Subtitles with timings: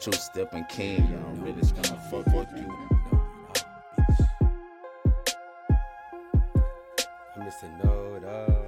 [0.00, 2.68] True stepping king, y'all really gonna fuck fuck you.
[7.34, 7.84] I'm Mr.
[7.84, 8.66] Know It All.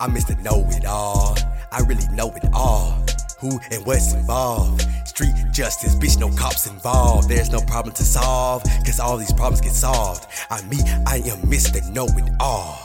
[0.00, 0.42] I'm Mr.
[0.42, 1.36] Know It All.
[1.70, 3.04] I really know it all.
[3.38, 4.82] Who and what's involved?
[5.06, 7.28] Street justice, bitch, no cops involved.
[7.28, 10.26] There's no problem to solve, cause all these problems get solved.
[10.50, 11.88] I'm me, I am Mr.
[11.92, 12.78] Know It All.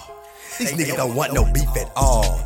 [0.59, 2.44] These niggas don't want no beef at all.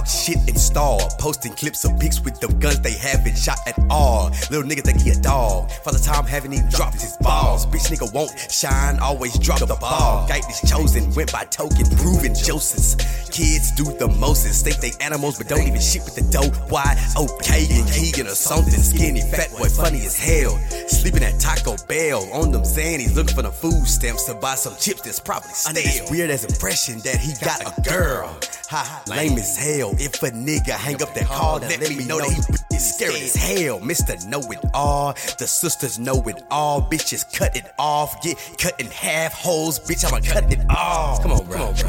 [0.00, 3.78] Talk shit and stall, posting clips of pics with them guns they haven't shot at
[3.90, 4.30] all.
[4.50, 5.70] Little nigga think he a dog.
[5.84, 7.66] Father Time haven't even dropped his balls.
[7.66, 10.26] Bitch nigga won't shine, always drop the ball.
[10.26, 12.94] Guy is chosen, went by token, proven Joseph's.
[13.28, 16.48] Kids do the mostest, think they animals, but don't even shit with the dough.
[16.70, 16.96] Why?
[17.18, 18.72] Okay, and Keegan or something.
[18.72, 20.58] Skinny, fat boy, funny as hell.
[20.90, 24.74] Sleeping at Taco Bell on them Zannies, looking for the food stamps to buy some
[24.76, 26.06] chips that's probably stale.
[26.10, 28.36] Weird as impression that he got a girl.
[28.68, 29.92] Ha, ha lame as hell.
[29.98, 32.28] If a nigga hang up that call, then let me know that
[32.70, 33.80] he is scary as hell.
[33.80, 34.26] Mr.
[34.26, 36.82] Know It All, the sisters know it all.
[36.82, 39.32] Bitches cut it off, get cut in half.
[39.34, 41.22] Holes, bitch, I'ma cut it off.
[41.22, 41.56] Come on, bro.
[41.56, 41.79] Come on, bro.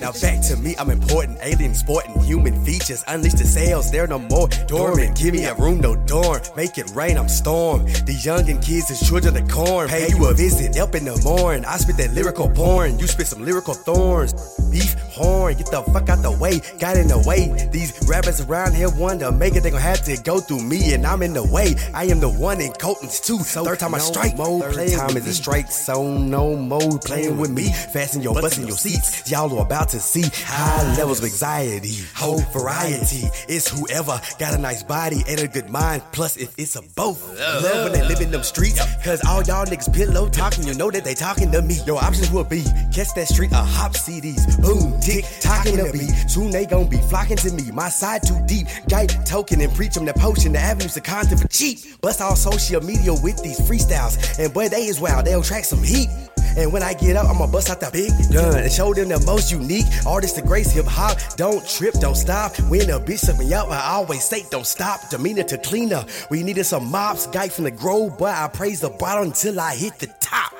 [0.00, 1.38] Now back to me, I'm important.
[1.42, 3.04] Alien sporting human features.
[3.08, 5.16] Unleash the sails, there no more dormant.
[5.18, 6.40] Give me a room, no dorm.
[6.56, 7.84] Make it rain, I'm storm.
[7.84, 9.88] The young and kids is children of the corn.
[9.88, 11.64] Pay you a visit, up in the morning.
[11.66, 12.98] I spit that lyrical porn.
[12.98, 14.32] You spit some lyrical thorns.
[14.70, 16.60] Beef horn, get the fuck out the way.
[16.78, 17.68] Got in the way.
[17.70, 21.06] These rappers around here wonder, make it, they gon' have to go through me, and
[21.06, 21.74] I'm in the way.
[21.92, 23.40] I am the one in Colton's too.
[23.40, 27.36] So third time I strike mode, third time is a strike, so no mode playing
[27.36, 27.72] with me.
[27.92, 29.17] Fasten your butts in your seats.
[29.26, 33.28] Y'all are about to see high levels of anxiety, whole variety.
[33.48, 36.02] It's whoever got a nice body and a good mind.
[36.12, 38.80] Plus, if it's a both, love when they live in them streets.
[39.04, 41.76] Cause all y'all niggas pillow talking, you know that they talking to me.
[41.86, 44.60] Your options will be catch that street or hop CDs.
[44.62, 46.06] Boom, tick, talking to me.
[46.28, 47.70] Soon they gon' be flocking to me.
[47.72, 48.66] My side too deep.
[48.88, 50.52] Guide token and preach them the potion.
[50.52, 51.78] The avenues of content for cheap.
[52.00, 54.38] Bust all social media with these freestyles.
[54.38, 55.26] And boy, they is wild.
[55.26, 56.08] They'll track some heat.
[56.56, 59.20] And when I get up, I'ma bust out the big gun and show them the
[59.26, 61.18] most unique artist to grace hip hop.
[61.36, 62.58] Don't trip, don't stop.
[62.70, 65.08] When a bitch suck me up, I always say don't stop.
[65.10, 66.04] Demeanor to cleaner.
[66.30, 69.74] We needed some mops, guy from the grove, but I praise the bottom until I
[69.74, 70.54] hit the top.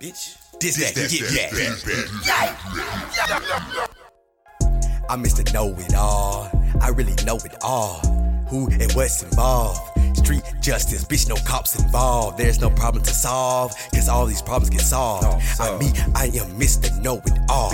[0.00, 1.88] Bitch, this, that, get that.
[5.10, 5.52] I'm Mr.
[5.52, 6.50] Know It All.
[6.80, 7.98] I really know it all.
[8.48, 9.80] Who and what's involved?
[10.28, 12.36] Street justice, bitch, no cops involved.
[12.36, 15.42] There's no problem to solve, cause all these problems get solved.
[15.58, 16.94] I'm me, I am Mr.
[17.00, 17.70] Know It All.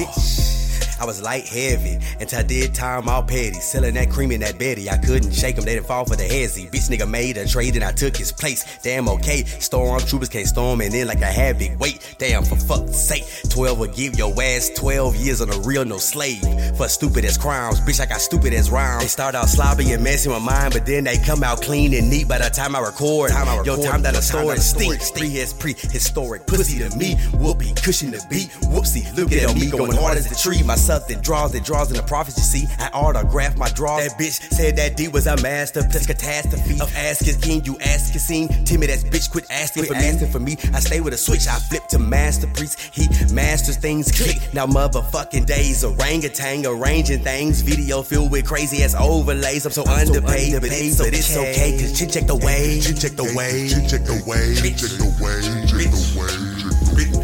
[1.00, 3.54] I was light heavy until I did time all petty.
[3.54, 4.88] Selling that cream in that Betty.
[4.88, 6.70] I couldn't shake them, they didn't fall for the hezzy.
[6.70, 8.78] Bitch nigga made a trade and I took his place.
[8.82, 9.42] Damn okay.
[9.42, 12.16] Stormtroopers can't storm and then like I had big weight.
[12.18, 13.24] Damn for fuck's sake.
[13.50, 16.42] 12 will give your ass 12 years on the real no slave.
[16.76, 17.80] For stupid as crimes.
[17.80, 19.02] Bitch, I got stupid as rhymes.
[19.02, 22.08] They start out sloppy and messing with mine, but then they come out clean and
[22.08, 23.30] neat by the time I record.
[23.30, 25.10] Time I record Yo, time that a story stinks.
[25.10, 26.46] Three is prehistoric.
[26.46, 27.16] Pussy to me.
[27.34, 28.50] Whoopee, cushion the beat.
[28.70, 30.62] Whoopsie, look at me going hard as the tree.
[30.62, 32.66] My something draws that draws in the prophets, you see.
[32.78, 33.98] I autographed my draw.
[33.98, 37.64] That bitch said that D was a master plus catastrophe of asking king.
[37.64, 38.48] You ask scene.
[38.64, 40.06] Timid ass bitch, quit asking for me.
[40.06, 40.56] Asking for me.
[40.72, 41.46] I stay with a switch.
[41.46, 42.80] I flip to master priest.
[42.92, 44.10] He masters things.
[44.10, 44.38] Click.
[44.52, 45.84] Now motherfucking days.
[45.84, 47.60] Orangutan arranging things.
[47.60, 49.66] Video filled with crazy ass overlays.
[49.66, 51.10] I'm so underpaid, but it's okay.
[51.10, 51.78] But it's okay.
[51.78, 52.80] Cause chin check the way.
[52.80, 53.68] Chin check the way.
[53.68, 54.54] Chin check the way.
[54.54, 55.42] Chin check the way.
[55.42, 57.23] Chin check the way.